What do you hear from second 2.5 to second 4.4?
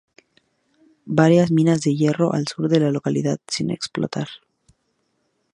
de la localidad, sin explotar.